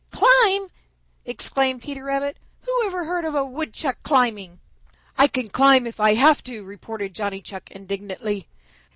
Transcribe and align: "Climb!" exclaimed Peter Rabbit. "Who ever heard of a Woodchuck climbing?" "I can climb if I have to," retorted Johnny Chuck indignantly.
"Climb!" 0.09 0.71
exclaimed 1.25 1.83
Peter 1.83 2.03
Rabbit. 2.03 2.37
"Who 2.61 2.81
ever 2.87 3.05
heard 3.05 3.23
of 3.23 3.35
a 3.35 3.45
Woodchuck 3.45 4.01
climbing?" 4.01 4.59
"I 5.15 5.27
can 5.27 5.49
climb 5.49 5.85
if 5.85 5.99
I 5.99 6.15
have 6.15 6.43
to," 6.45 6.63
retorted 6.63 7.13
Johnny 7.13 7.39
Chuck 7.39 7.69
indignantly. 7.69 8.47